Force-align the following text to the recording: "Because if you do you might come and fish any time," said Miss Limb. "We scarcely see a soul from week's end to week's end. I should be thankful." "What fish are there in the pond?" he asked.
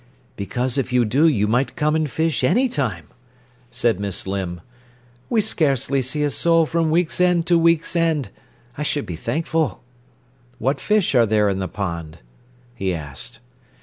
"Because 0.35 0.79
if 0.79 0.91
you 0.91 1.05
do 1.05 1.27
you 1.27 1.45
might 1.47 1.75
come 1.75 1.95
and 1.95 2.09
fish 2.09 2.43
any 2.43 2.67
time," 2.67 3.05
said 3.69 3.99
Miss 3.99 4.25
Limb. 4.25 4.61
"We 5.29 5.41
scarcely 5.41 6.01
see 6.01 6.23
a 6.23 6.31
soul 6.31 6.65
from 6.65 6.89
week's 6.89 7.21
end 7.21 7.45
to 7.45 7.57
week's 7.59 7.95
end. 7.95 8.31
I 8.79 8.81
should 8.81 9.05
be 9.05 9.15
thankful." 9.15 9.83
"What 10.57 10.81
fish 10.81 11.13
are 11.13 11.27
there 11.27 11.49
in 11.49 11.59
the 11.59 11.67
pond?" 11.67 12.17
he 12.73 12.95
asked. 12.95 13.41